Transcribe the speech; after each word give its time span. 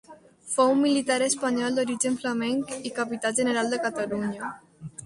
Fou 0.53 0.71
un 0.75 0.79
militar 0.85 1.17
espanyol 1.25 1.77
d'origen 1.81 2.17
flamenc 2.25 2.75
i 2.91 2.95
capità 2.99 3.37
general 3.43 3.73
de 3.77 3.83
Catalunya. 3.87 4.53